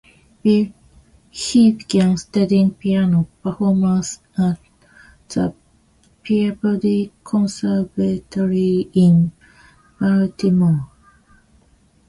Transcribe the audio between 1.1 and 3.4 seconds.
he began studying piano